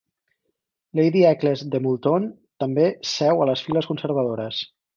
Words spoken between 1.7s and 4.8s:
de Moulton també seu a les files conservadores.